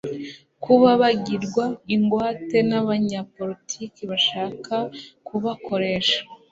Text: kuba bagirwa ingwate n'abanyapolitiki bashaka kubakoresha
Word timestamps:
kuba 0.63 0.89
bagirwa 1.01 1.65
ingwate 1.95 2.57
n'abanyapolitiki 2.69 4.01
bashaka 4.11 4.75
kubakoresha 5.27 6.19